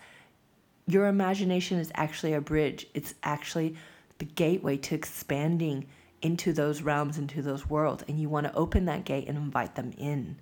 Your 0.87 1.07
imagination 1.07 1.79
is 1.79 1.91
actually 1.95 2.35
a 2.35 2.41
bridge. 2.41 2.87
It's 2.93 3.15
actually 3.23 3.77
the 4.19 4.27
gateway 4.27 4.77
to 4.77 4.95
expanding 4.95 5.87
into 6.23 6.53
those 6.53 6.83
realms, 6.83 7.17
into 7.17 7.41
those 7.41 7.71
worlds. 7.71 8.05
And 8.09 8.21
you 8.21 8.29
want 8.29 8.47
to 8.47 8.55
open 8.55 8.85
that 8.87 9.05
gate 9.05 9.29
and 9.29 9.39
invite 9.39 9.77
them 9.77 9.93
in. 9.97 10.37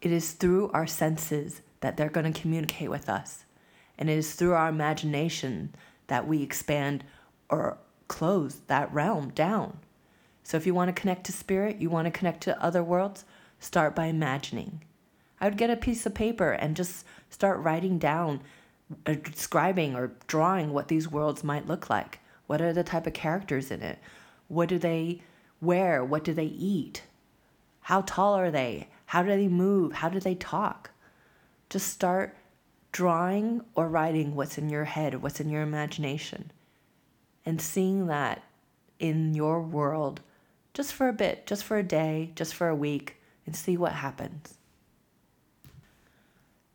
It 0.00 0.10
is 0.10 0.32
through 0.32 0.70
our 0.72 0.86
senses 0.86 1.60
that 1.80 1.96
they're 1.96 2.08
going 2.08 2.30
to 2.30 2.40
communicate 2.40 2.90
with 2.90 3.08
us. 3.08 3.44
And 3.96 4.10
it 4.10 4.18
is 4.18 4.34
through 4.34 4.54
our 4.54 4.68
imagination 4.68 5.74
that 6.06 6.26
we 6.26 6.42
expand 6.42 7.04
or 7.48 7.78
close 8.08 8.60
that 8.66 8.92
realm 8.92 9.30
down. 9.30 9.78
So 10.42 10.56
if 10.56 10.66
you 10.66 10.74
want 10.74 10.94
to 10.94 11.00
connect 11.00 11.24
to 11.26 11.32
spirit, 11.32 11.80
you 11.80 11.88
want 11.88 12.06
to 12.06 12.10
connect 12.10 12.42
to 12.42 12.62
other 12.62 12.82
worlds, 12.82 13.24
start 13.58 13.94
by 13.94 14.06
imagining. 14.06 14.82
I 15.40 15.48
would 15.48 15.58
get 15.58 15.70
a 15.70 15.76
piece 15.76 16.06
of 16.06 16.14
paper 16.14 16.52
and 16.52 16.76
just 16.76 17.04
start 17.30 17.60
writing 17.60 17.98
down, 17.98 18.42
or 19.06 19.14
describing 19.14 19.94
or 19.94 20.12
drawing 20.26 20.72
what 20.72 20.88
these 20.88 21.10
worlds 21.10 21.42
might 21.42 21.66
look 21.66 21.88
like. 21.88 22.20
What 22.46 22.60
are 22.60 22.72
the 22.72 22.84
type 22.84 23.06
of 23.06 23.14
characters 23.14 23.70
in 23.70 23.82
it? 23.82 23.98
What 24.48 24.68
do 24.68 24.78
they 24.78 25.22
wear? 25.60 26.04
What 26.04 26.24
do 26.24 26.34
they 26.34 26.44
eat? 26.44 27.02
How 27.80 28.02
tall 28.02 28.34
are 28.34 28.50
they? 28.50 28.88
How 29.06 29.22
do 29.22 29.28
they 29.28 29.48
move? 29.48 29.94
How 29.94 30.08
do 30.08 30.20
they 30.20 30.34
talk? 30.34 30.90
Just 31.70 31.88
start 31.88 32.36
drawing 32.94 33.60
or 33.74 33.88
writing 33.88 34.36
what's 34.36 34.56
in 34.56 34.70
your 34.70 34.84
head, 34.84 35.20
what's 35.20 35.40
in 35.40 35.48
your 35.48 35.62
imagination, 35.62 36.52
and 37.44 37.60
seeing 37.60 38.06
that 38.06 38.44
in 39.00 39.34
your 39.34 39.60
world 39.60 40.20
just 40.72 40.92
for 40.92 41.08
a 41.08 41.12
bit, 41.12 41.44
just 41.44 41.64
for 41.64 41.76
a 41.76 41.82
day, 41.82 42.30
just 42.36 42.54
for 42.54 42.68
a 42.68 42.74
week, 42.74 43.16
and 43.46 43.56
see 43.56 43.76
what 43.76 43.94
happens. 43.94 44.58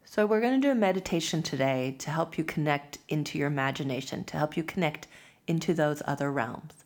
So, 0.03 0.25
we're 0.25 0.41
going 0.41 0.59
to 0.59 0.67
do 0.67 0.71
a 0.71 0.75
meditation 0.75 1.41
today 1.41 1.95
to 1.99 2.09
help 2.09 2.37
you 2.37 2.43
connect 2.43 2.97
into 3.07 3.37
your 3.37 3.47
imagination, 3.47 4.25
to 4.25 4.37
help 4.37 4.57
you 4.57 4.63
connect 4.63 5.07
into 5.47 5.73
those 5.73 6.01
other 6.05 6.29
realms. 6.29 6.83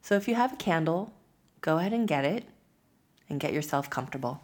So, 0.00 0.14
if 0.14 0.28
you 0.28 0.36
have 0.36 0.52
a 0.52 0.56
candle, 0.56 1.12
go 1.60 1.78
ahead 1.78 1.92
and 1.92 2.06
get 2.06 2.24
it 2.24 2.44
and 3.28 3.40
get 3.40 3.52
yourself 3.52 3.90
comfortable. 3.90 4.42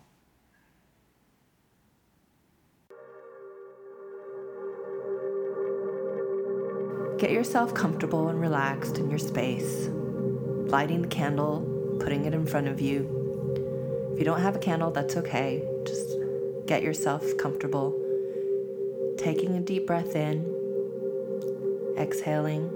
Get 7.18 7.30
yourself 7.30 7.72
comfortable 7.72 8.28
and 8.28 8.38
relaxed 8.38 8.98
in 8.98 9.08
your 9.08 9.18
space, 9.18 9.88
lighting 9.88 11.00
the 11.00 11.08
candle, 11.08 11.96
putting 11.98 12.26
it 12.26 12.34
in 12.34 12.44
front 12.44 12.68
of 12.68 12.78
you. 12.78 14.10
If 14.12 14.18
you 14.18 14.24
don't 14.26 14.42
have 14.42 14.54
a 14.54 14.58
candle, 14.58 14.90
that's 14.90 15.16
okay. 15.16 15.66
Just 15.86 16.14
get 16.66 16.82
yourself 16.82 17.38
comfortable. 17.38 17.98
Taking 19.16 19.56
a 19.56 19.60
deep 19.60 19.86
breath 19.86 20.14
in, 20.14 20.44
exhaling, 21.96 22.68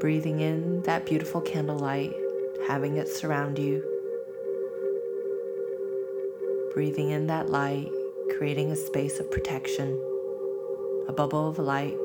breathing 0.00 0.40
in 0.40 0.82
that 0.82 1.06
beautiful 1.06 1.40
candlelight, 1.40 2.12
having 2.66 2.98
it 2.98 3.08
surround 3.08 3.58
you, 3.58 3.82
breathing 6.74 7.08
in 7.08 7.26
that 7.28 7.48
light, 7.48 7.90
creating 8.36 8.70
a 8.70 8.76
space 8.76 9.18
of 9.18 9.30
protection, 9.30 9.98
a 11.08 11.12
bubble 11.12 11.48
of 11.48 11.58
light, 11.58 11.96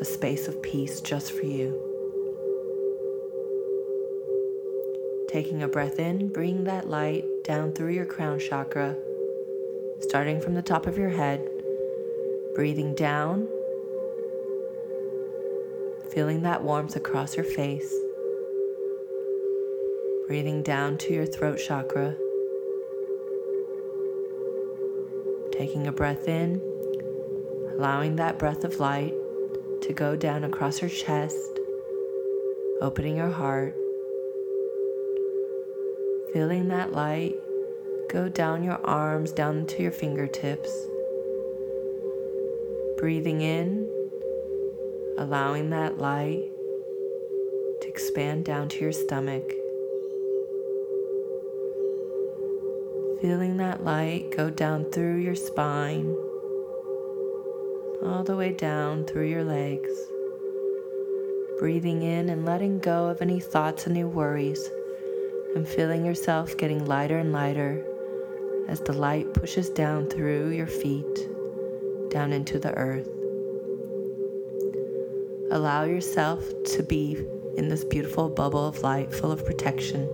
a 0.00 0.04
space 0.04 0.48
of 0.48 0.62
peace 0.62 1.00
just 1.00 1.32
for 1.32 1.46
you. 1.46 1.80
Taking 5.28 5.62
a 5.62 5.68
breath 5.68 5.98
in, 5.98 6.28
bring 6.28 6.64
that 6.64 6.88
light 6.88 7.24
down 7.44 7.72
through 7.72 7.92
your 7.92 8.06
crown 8.06 8.38
chakra 8.38 8.96
starting 10.00 10.40
from 10.40 10.54
the 10.54 10.62
top 10.62 10.86
of 10.86 10.98
your 10.98 11.08
head, 11.08 11.48
breathing 12.54 12.94
down, 12.94 13.48
feeling 16.12 16.42
that 16.42 16.62
warmth 16.62 16.94
across 16.94 17.36
your 17.36 17.44
face, 17.44 17.92
breathing 20.26 20.62
down 20.62 20.98
to 20.98 21.12
your 21.12 21.26
throat 21.26 21.56
chakra, 21.56 22.14
taking 25.52 25.86
a 25.86 25.92
breath 25.92 26.28
in, 26.28 26.60
allowing 27.76 28.16
that 28.16 28.38
breath 28.38 28.64
of 28.64 28.80
light 28.80 29.14
to 29.82 29.92
go 29.92 30.16
down 30.16 30.44
across 30.44 30.80
your 30.80 30.90
chest, 30.90 31.58
opening 32.80 33.16
your 33.16 33.30
heart, 33.30 33.74
feeling 36.32 36.68
that 36.68 36.92
light 36.92 37.34
Go 38.14 38.28
down 38.28 38.62
your 38.62 38.78
arms, 38.86 39.32
down 39.32 39.66
to 39.66 39.82
your 39.82 39.90
fingertips. 39.90 40.86
Breathing 42.96 43.40
in, 43.40 43.90
allowing 45.18 45.70
that 45.70 45.98
light 45.98 46.48
to 47.80 47.88
expand 47.88 48.44
down 48.44 48.68
to 48.68 48.80
your 48.80 48.92
stomach. 48.92 49.52
Feeling 53.20 53.56
that 53.56 53.82
light 53.82 54.30
go 54.30 54.48
down 54.48 54.84
through 54.92 55.16
your 55.16 55.34
spine, 55.34 56.14
all 58.04 58.22
the 58.22 58.36
way 58.36 58.52
down 58.52 59.04
through 59.04 59.28
your 59.28 59.44
legs. 59.44 59.90
Breathing 61.58 62.02
in 62.02 62.28
and 62.28 62.44
letting 62.44 62.78
go 62.78 63.06
of 63.06 63.22
any 63.22 63.40
thoughts 63.40 63.86
and 63.86 63.96
any 63.96 64.04
worries, 64.04 64.68
and 65.54 65.66
feeling 65.66 66.04
yourself 66.04 66.56
getting 66.56 66.84
lighter 66.84 67.18
and 67.18 67.32
lighter 67.32 67.84
as 68.68 68.80
the 68.80 68.92
light 68.92 69.32
pushes 69.32 69.70
down 69.70 70.08
through 70.08 70.50
your 70.50 70.66
feet, 70.66 71.28
down 72.10 72.32
into 72.32 72.58
the 72.58 72.74
earth. 72.74 73.08
Allow 75.50 75.84
yourself 75.84 76.44
to 76.72 76.82
be 76.82 77.24
in 77.56 77.68
this 77.68 77.84
beautiful 77.84 78.28
bubble 78.28 78.66
of 78.66 78.82
light 78.82 79.14
full 79.14 79.30
of 79.30 79.44
protection, 79.46 80.08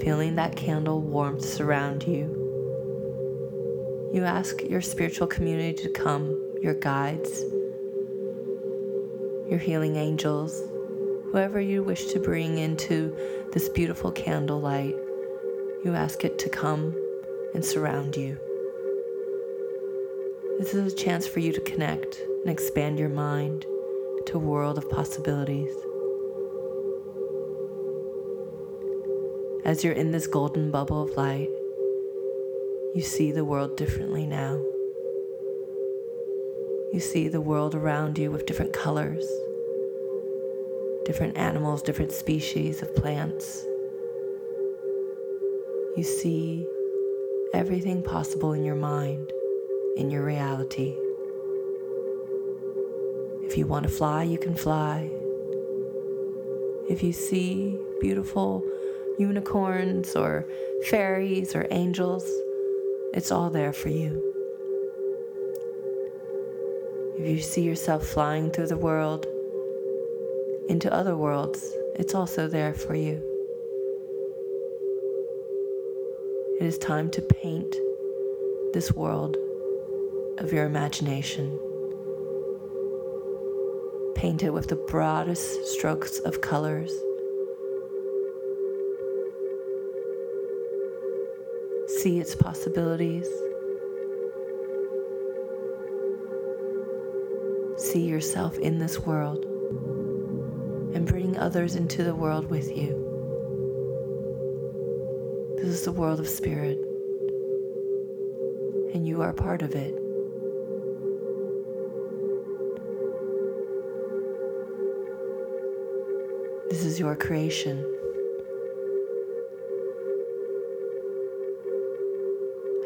feeling 0.00 0.36
that 0.36 0.56
candle 0.56 1.00
warmth 1.00 1.44
surround 1.44 2.04
you. 2.04 2.37
You 4.12 4.24
ask 4.24 4.62
your 4.62 4.80
spiritual 4.80 5.26
community 5.26 5.74
to 5.82 5.90
come, 5.90 6.58
your 6.60 6.74
guides, 6.74 7.42
your 9.48 9.58
healing 9.58 9.96
angels, 9.96 10.62
whoever 11.30 11.60
you 11.60 11.82
wish 11.82 12.06
to 12.06 12.20
bring 12.20 12.58
into 12.58 13.16
this 13.52 13.68
beautiful 13.68 14.10
candlelight 14.10 14.94
you 15.84 15.94
ask 15.94 16.24
it 16.24 16.38
to 16.40 16.48
come 16.48 16.94
and 17.54 17.64
surround 17.64 18.16
you. 18.16 18.36
This 20.58 20.74
is 20.74 20.92
a 20.92 20.96
chance 20.96 21.26
for 21.26 21.38
you 21.38 21.52
to 21.52 21.60
connect 21.60 22.20
and 22.42 22.50
expand 22.50 22.98
your 22.98 23.08
mind 23.08 23.64
to 24.26 24.36
a 24.36 24.40
world 24.40 24.76
of 24.76 24.90
possibilities. 24.90 25.72
As 29.64 29.84
you're 29.84 29.92
in 29.92 30.10
this 30.10 30.26
golden 30.26 30.72
bubble 30.72 31.02
of 31.02 31.16
light, 31.16 31.48
you 32.98 33.04
see 33.04 33.30
the 33.30 33.44
world 33.44 33.76
differently 33.76 34.26
now. 34.26 34.60
You 36.92 36.98
see 36.98 37.28
the 37.28 37.40
world 37.40 37.76
around 37.76 38.18
you 38.18 38.32
with 38.32 38.44
different 38.44 38.72
colors, 38.72 39.24
different 41.04 41.38
animals, 41.38 41.80
different 41.80 42.10
species 42.10 42.82
of 42.82 42.96
plants, 42.96 43.64
you 45.96 46.02
see 46.02 46.66
everything 47.54 48.02
possible 48.02 48.52
in 48.52 48.64
your 48.64 48.74
mind, 48.74 49.32
in 49.96 50.10
your 50.10 50.24
reality. 50.24 50.96
If 53.44 53.56
you 53.56 53.68
want 53.68 53.84
to 53.84 53.92
fly, 53.92 54.24
you 54.24 54.38
can 54.38 54.56
fly. 54.56 55.08
If 56.90 57.04
you 57.04 57.12
see 57.12 57.78
beautiful 58.00 58.64
unicorns 59.20 60.16
or 60.16 60.48
fairies 60.90 61.54
or 61.54 61.68
angels, 61.70 62.28
it's 63.14 63.32
all 63.32 63.50
there 63.50 63.72
for 63.72 63.88
you. 63.88 64.22
If 67.18 67.26
you 67.26 67.40
see 67.40 67.62
yourself 67.62 68.06
flying 68.06 68.50
through 68.50 68.68
the 68.68 68.76
world 68.76 69.26
into 70.68 70.92
other 70.92 71.16
worlds, 71.16 71.72
it's 71.96 72.14
also 72.14 72.46
there 72.46 72.74
for 72.74 72.94
you. 72.94 73.20
It 76.60 76.66
is 76.66 76.78
time 76.78 77.10
to 77.10 77.22
paint 77.22 77.76
this 78.72 78.92
world 78.92 79.36
of 80.38 80.52
your 80.52 80.66
imagination. 80.66 81.58
Paint 84.14 84.42
it 84.42 84.52
with 84.52 84.68
the 84.68 84.76
broadest 84.76 85.66
strokes 85.66 86.18
of 86.20 86.40
colors. 86.40 86.92
See 92.02 92.20
its 92.20 92.36
possibilities. 92.36 93.26
See 97.76 98.06
yourself 98.06 98.56
in 98.58 98.78
this 98.78 99.00
world 99.00 99.44
and 100.94 101.04
bring 101.04 101.36
others 101.36 101.74
into 101.74 102.04
the 102.04 102.14
world 102.14 102.50
with 102.50 102.70
you. 102.70 103.04
This 105.56 105.70
is 105.70 105.82
the 105.82 105.90
world 105.90 106.20
of 106.20 106.28
spirit, 106.28 106.78
and 108.94 109.04
you 109.04 109.20
are 109.20 109.32
part 109.32 109.62
of 109.62 109.74
it. 109.74 109.92
This 116.70 116.84
is 116.84 117.00
your 117.00 117.16
creation. 117.16 117.97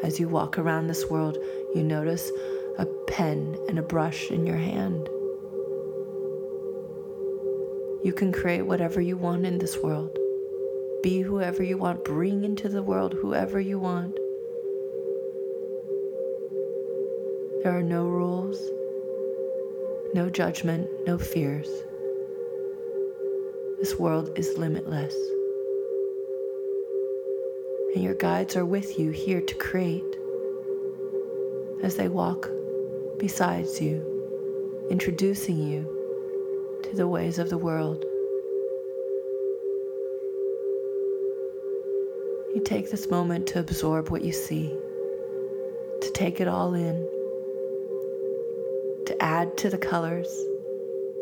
As 0.03 0.19
you 0.19 0.27
walk 0.27 0.57
around 0.57 0.87
this 0.87 1.09
world, 1.09 1.37
you 1.73 1.81
notice 1.81 2.29
a 2.77 2.85
pen 3.07 3.57
and 3.69 3.79
a 3.79 3.81
brush 3.81 4.29
in 4.31 4.45
your 4.45 4.57
hand. 4.57 5.07
You 8.03 8.11
can 8.13 8.33
create 8.33 8.63
whatever 8.63 8.99
you 8.99 9.15
want 9.15 9.45
in 9.45 9.59
this 9.59 9.77
world. 9.77 10.19
Be 11.01 11.21
whoever 11.21 11.63
you 11.63 11.77
want. 11.77 12.03
Bring 12.03 12.43
into 12.43 12.67
the 12.67 12.83
world 12.83 13.13
whoever 13.13 13.61
you 13.61 13.79
want. 13.79 14.15
There 17.63 17.71
are 17.71 17.81
no 17.81 18.05
rules, 18.05 18.59
no 20.13 20.29
judgment, 20.29 20.89
no 21.07 21.17
fears. 21.17 21.69
This 23.79 23.97
world 23.97 24.37
is 24.37 24.57
limitless. 24.57 25.15
And 27.93 28.03
your 28.03 28.15
guides 28.15 28.55
are 28.55 28.65
with 28.65 28.97
you 28.97 29.11
here 29.11 29.41
to 29.41 29.55
create 29.55 30.03
as 31.83 31.95
they 31.95 32.07
walk 32.07 32.49
beside 33.17 33.67
you, 33.79 34.87
introducing 34.89 35.57
you 35.57 36.79
to 36.83 36.95
the 36.95 37.07
ways 37.07 37.39
of 37.39 37.49
the 37.49 37.57
world. 37.57 38.03
You 42.55 42.61
take 42.63 42.89
this 42.89 43.09
moment 43.09 43.47
to 43.47 43.59
absorb 43.59 44.09
what 44.09 44.23
you 44.23 44.31
see, 44.31 44.75
to 46.01 46.11
take 46.13 46.39
it 46.39 46.47
all 46.47 46.73
in, 46.73 46.95
to 49.05 49.15
add 49.19 49.57
to 49.57 49.69
the 49.69 49.77
colors, 49.77 50.27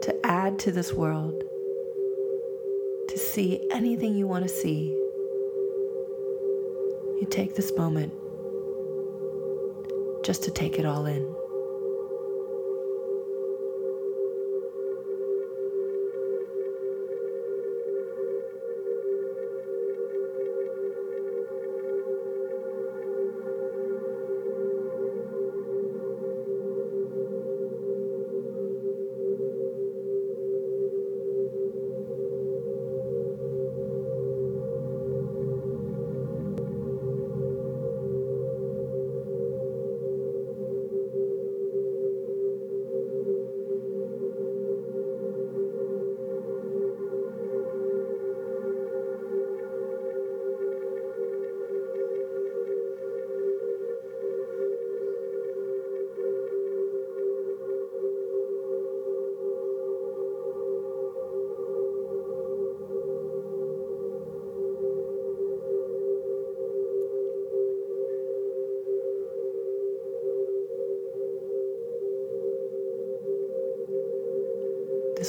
to 0.04 0.25
add 0.25 0.60
to 0.60 0.72
this 0.72 0.94
world, 0.94 1.44
to 3.10 3.18
see 3.18 3.68
anything 3.72 4.16
you 4.16 4.28
want 4.28 4.44
to 4.44 4.50
see. 4.50 5.00
You 7.22 7.28
take 7.28 7.54
this 7.56 7.72
moment 7.78 8.12
just 10.25 10.44
to 10.46 10.51
take 10.51 10.80
it 10.80 10.88
all 10.88 11.06
in. 11.06 11.40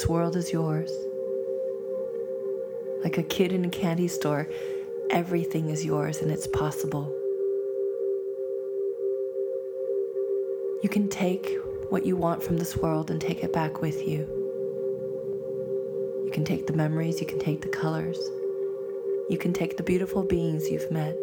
This 0.03 0.09
world 0.09 0.35
is 0.35 0.51
yours. 0.51 0.91
Like 3.05 3.17
a 3.17 3.23
kid 3.23 3.53
in 3.53 3.63
a 3.63 3.69
candy 3.69 4.09
store, 4.09 4.49
everything 5.09 5.69
is 5.69 5.85
yours 5.85 6.17
and 6.17 6.29
it's 6.29 6.45
possible. 6.45 7.05
You 10.83 10.89
can 10.89 11.07
take 11.07 11.57
what 11.87 12.05
you 12.05 12.17
want 12.17 12.43
from 12.43 12.57
this 12.57 12.75
world 12.75 13.11
and 13.11 13.21
take 13.21 13.45
it 13.45 13.53
back 13.53 13.79
with 13.79 14.05
you. 14.05 14.27
You 16.25 16.31
can 16.33 16.43
take 16.43 16.67
the 16.67 16.73
memories, 16.73 17.21
you 17.21 17.25
can 17.25 17.39
take 17.39 17.61
the 17.61 17.69
colors, 17.69 18.19
you 19.29 19.37
can 19.37 19.53
take 19.53 19.77
the 19.77 19.83
beautiful 19.83 20.21
beings 20.21 20.69
you've 20.69 20.91
met. 20.91 21.15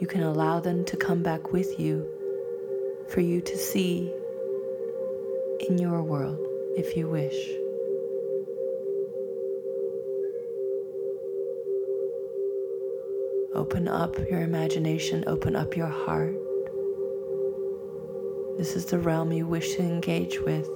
You 0.00 0.08
can 0.08 0.24
allow 0.24 0.58
them 0.58 0.84
to 0.86 0.96
come 0.96 1.22
back 1.22 1.52
with 1.52 1.78
you 1.78 2.04
for 3.06 3.20
you 3.20 3.40
to 3.42 3.56
see 3.56 4.12
in 5.72 5.78
your 5.78 6.02
world 6.02 6.38
if 6.76 6.98
you 6.98 7.08
wish. 7.08 7.50
Open 13.54 13.88
up 13.88 14.18
your 14.30 14.42
imagination, 14.42 15.24
open 15.26 15.56
up 15.56 15.74
your 15.74 15.86
heart. 15.86 16.34
This 18.58 18.76
is 18.76 18.84
the 18.84 18.98
realm 18.98 19.32
you 19.32 19.46
wish 19.46 19.76
to 19.76 19.82
engage 19.82 20.40
with. 20.40 20.68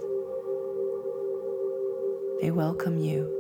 They 2.40 2.50
welcome 2.50 2.98
you 2.98 3.30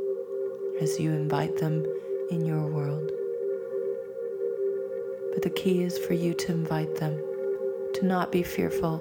as 0.82 1.00
you 1.00 1.12
invite 1.12 1.56
them 1.56 1.86
in 2.30 2.44
your 2.44 2.66
world. 2.66 3.10
But 5.32 5.42
the 5.42 5.50
key 5.50 5.84
is 5.84 5.96
for 5.96 6.12
you 6.12 6.34
to 6.34 6.52
invite 6.52 6.96
them, 6.96 7.18
to 7.94 8.04
not 8.04 8.30
be 8.30 8.42
fearful, 8.42 8.98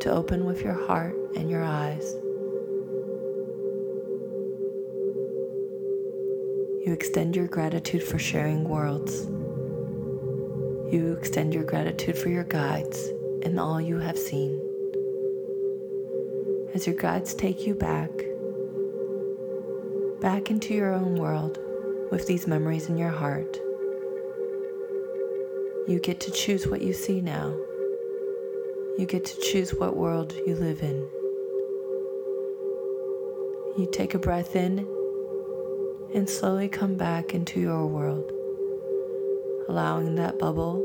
to 0.00 0.10
open 0.10 0.44
with 0.44 0.62
your 0.62 0.74
heart 0.86 1.14
and 1.38 1.48
your 1.48 1.64
eyes. 1.64 2.14
You 6.84 6.92
extend 6.92 7.36
your 7.36 7.46
gratitude 7.46 8.02
for 8.02 8.18
sharing 8.18 8.64
worlds. 8.64 9.26
You 10.92 11.16
extend 11.18 11.54
your 11.54 11.64
gratitude 11.64 12.16
for 12.18 12.28
your 12.30 12.44
guides 12.44 13.10
and 13.42 13.60
all 13.60 13.80
you 13.80 13.98
have 13.98 14.18
seen. 14.18 14.60
As 16.74 16.86
your 16.86 16.96
guides 16.96 17.34
take 17.34 17.66
you 17.66 17.74
back, 17.74 18.10
back 20.20 20.50
into 20.50 20.74
your 20.74 20.92
own 20.92 21.16
world 21.16 21.58
with 22.10 22.26
these 22.26 22.46
memories 22.46 22.88
in 22.88 22.96
your 22.96 23.10
heart, 23.10 23.56
you 25.86 26.00
get 26.02 26.20
to 26.20 26.30
choose 26.30 26.66
what 26.66 26.82
you 26.82 26.92
see 26.92 27.20
now. 27.20 27.54
You 28.98 29.06
get 29.06 29.24
to 29.26 29.40
choose 29.40 29.74
what 29.74 29.96
world 29.96 30.34
you 30.46 30.54
live 30.56 30.82
in. 30.82 31.08
You 33.78 33.86
take 33.92 34.14
a 34.14 34.18
breath 34.18 34.56
in 34.56 34.80
and 36.12 36.28
slowly 36.28 36.68
come 36.68 36.96
back 36.96 37.32
into 37.32 37.60
your 37.60 37.86
world, 37.86 38.32
allowing 39.68 40.16
that 40.16 40.36
bubble 40.36 40.84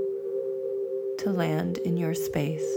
to 1.18 1.32
land 1.32 1.80
in 1.80 1.98
your 1.98 2.14
space. 2.14 2.72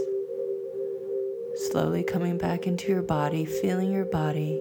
Slowly 1.53 2.03
coming 2.03 2.39
back 2.39 2.65
into 2.65 2.91
your 2.91 3.03
body, 3.03 3.45
feeling 3.45 3.91
your 3.91 4.05
body 4.05 4.59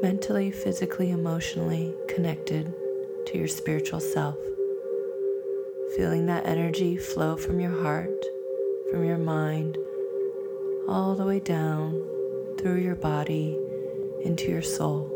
mentally, 0.00 0.50
physically, 0.50 1.10
emotionally 1.10 1.94
connected 2.08 2.72
to 3.26 3.36
your 3.36 3.48
spiritual 3.48 4.00
self. 4.00 4.38
Feeling 5.94 6.24
that 6.24 6.46
energy 6.46 6.96
flow 6.96 7.36
from 7.36 7.60
your 7.60 7.82
heart, 7.82 8.24
from 8.90 9.04
your 9.04 9.18
mind, 9.18 9.76
all 10.88 11.14
the 11.14 11.26
way 11.26 11.38
down 11.38 12.02
through 12.56 12.76
your 12.76 12.96
body 12.96 13.58
into 14.22 14.50
your 14.50 14.62
soul, 14.62 15.10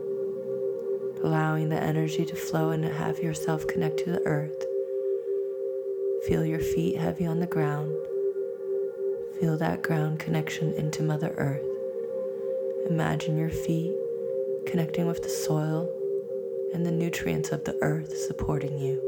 allowing 1.23 1.69
the 1.69 1.83
energy 1.83 2.25
to 2.25 2.37
flow 2.37 2.71
and 2.71 2.85
have 2.85 3.19
yourself 3.19 3.67
connect 3.67 3.99
to 3.99 4.11
the 4.11 4.23
earth. 4.27 4.65
Feel 6.27 6.45
your 6.45 6.61
feet 6.61 6.97
heavy 6.97 7.27
on 7.27 7.41
the 7.41 7.47
ground. 7.47 7.95
Feel 9.41 9.57
that 9.59 9.83
ground 9.83 10.19
connection 10.19 10.73
into 10.75 11.03
Mother 11.03 11.35
Earth. 11.37 11.67
Imagine 12.89 13.37
your 13.37 13.51
feet 13.51 13.95
connecting 14.67 15.07
with 15.07 15.23
the 15.23 15.29
soil 15.29 15.91
and 16.73 16.85
the 16.85 16.91
nutrients 16.91 17.53
of 17.53 17.65
the 17.65 17.77
earth 17.83 18.17
supporting 18.17 18.79
you. 18.79 19.01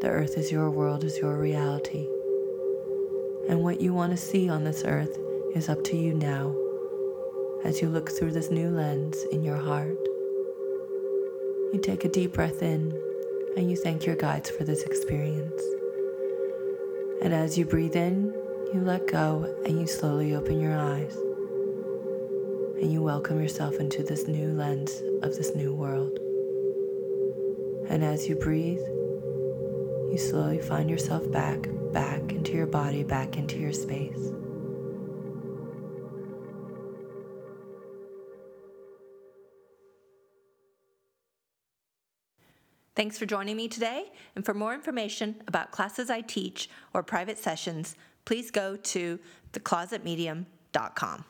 The 0.00 0.08
earth 0.08 0.36
is 0.36 0.50
your 0.50 0.70
world, 0.70 1.04
is 1.04 1.18
your 1.18 1.38
reality. 1.38 2.08
And 3.48 3.62
what 3.62 3.80
you 3.80 3.94
want 3.94 4.10
to 4.10 4.16
see 4.16 4.48
on 4.48 4.64
this 4.64 4.84
earth 4.84 5.18
is 5.54 5.68
up 5.68 5.84
to 5.84 5.96
you 5.96 6.14
now 6.14 6.56
as 7.64 7.80
you 7.80 7.88
look 7.88 8.10
through 8.10 8.32
this 8.32 8.50
new 8.50 8.68
lens 8.68 9.24
in 9.30 9.42
your 9.42 9.56
heart. 9.56 9.98
You 11.72 11.80
take 11.82 12.04
a 12.04 12.08
deep 12.08 12.32
breath 12.32 12.62
in 12.62 12.92
and 13.56 13.70
you 13.70 13.76
thank 13.76 14.04
your 14.04 14.16
guides 14.16 14.50
for 14.50 14.64
this 14.64 14.82
experience. 14.82 15.62
And 17.22 17.32
as 17.32 17.56
you 17.56 17.64
breathe 17.64 17.94
in, 17.94 18.34
you 18.74 18.80
let 18.80 19.06
go 19.06 19.54
and 19.64 19.78
you 19.80 19.86
slowly 19.86 20.34
open 20.34 20.60
your 20.60 20.76
eyes. 20.76 21.16
And 22.80 22.92
you 22.92 23.00
welcome 23.00 23.40
yourself 23.40 23.76
into 23.76 24.02
this 24.02 24.26
new 24.26 24.52
lens 24.54 25.02
of 25.22 25.36
this 25.36 25.54
new 25.54 25.72
world. 25.72 26.18
And 27.88 28.02
as 28.02 28.28
you 28.28 28.34
breathe, 28.34 28.80
you 30.10 30.18
slowly 30.18 30.60
find 30.60 30.90
yourself 30.90 31.30
back, 31.30 31.68
back 31.92 32.32
into 32.32 32.52
your 32.52 32.66
body, 32.66 33.04
back 33.04 33.36
into 33.36 33.58
your 33.58 33.72
space. 33.72 34.32
Thanks 42.94 43.18
for 43.18 43.26
joining 43.26 43.56
me 43.56 43.68
today. 43.68 44.12
And 44.36 44.44
for 44.44 44.52
more 44.52 44.74
information 44.74 45.36
about 45.48 45.70
classes 45.70 46.10
I 46.10 46.20
teach 46.20 46.68
or 46.92 47.02
private 47.02 47.38
sessions, 47.38 47.96
please 48.24 48.50
go 48.50 48.76
to 48.76 49.18
theclosetmedium.com. 49.52 51.24